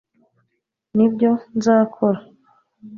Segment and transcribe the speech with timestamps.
[0.95, 2.19] nibyo nzakora